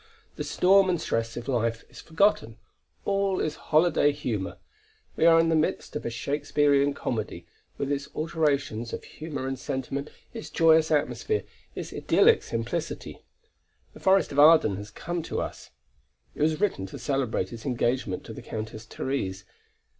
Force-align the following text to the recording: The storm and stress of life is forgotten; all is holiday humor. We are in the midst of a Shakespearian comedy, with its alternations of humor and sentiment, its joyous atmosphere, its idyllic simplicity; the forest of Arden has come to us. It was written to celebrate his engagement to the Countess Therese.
The 0.35 0.43
storm 0.43 0.89
and 0.89 0.99
stress 0.99 1.37
of 1.37 1.47
life 1.47 1.83
is 1.87 2.01
forgotten; 2.01 2.57
all 3.05 3.39
is 3.39 3.53
holiday 3.69 4.11
humor. 4.11 4.57
We 5.15 5.27
are 5.27 5.39
in 5.39 5.49
the 5.49 5.55
midst 5.55 5.95
of 5.95 6.07
a 6.07 6.09
Shakespearian 6.09 6.95
comedy, 6.95 7.45
with 7.77 7.91
its 7.91 8.07
alternations 8.15 8.93
of 8.93 9.03
humor 9.03 9.47
and 9.47 9.59
sentiment, 9.59 10.09
its 10.33 10.49
joyous 10.49 10.89
atmosphere, 10.89 11.43
its 11.75 11.93
idyllic 11.93 12.41
simplicity; 12.41 13.19
the 13.93 13.99
forest 13.99 14.31
of 14.31 14.39
Arden 14.39 14.77
has 14.77 14.89
come 14.89 15.21
to 15.21 15.39
us. 15.39 15.69
It 16.33 16.41
was 16.41 16.59
written 16.59 16.87
to 16.87 16.97
celebrate 16.97 17.49
his 17.49 17.63
engagement 17.67 18.23
to 18.23 18.33
the 18.33 18.41
Countess 18.41 18.85
Therese. 18.85 19.45